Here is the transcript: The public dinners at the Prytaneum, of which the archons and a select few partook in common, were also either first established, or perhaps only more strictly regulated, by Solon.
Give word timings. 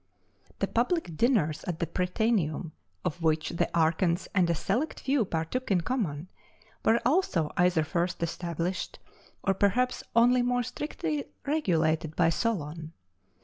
The 0.57 0.67
public 0.67 1.15
dinners 1.15 1.63
at 1.65 1.77
the 1.77 1.85
Prytaneum, 1.85 2.71
of 3.05 3.21
which 3.21 3.49
the 3.49 3.69
archons 3.77 4.27
and 4.33 4.49
a 4.49 4.55
select 4.55 4.99
few 4.99 5.25
partook 5.25 5.69
in 5.69 5.81
common, 5.81 6.27
were 6.83 6.99
also 7.05 7.51
either 7.55 7.83
first 7.83 8.23
established, 8.23 8.97
or 9.43 9.53
perhaps 9.53 10.01
only 10.15 10.41
more 10.41 10.63
strictly 10.63 11.25
regulated, 11.45 12.15
by 12.15 12.29
Solon. 12.31 12.93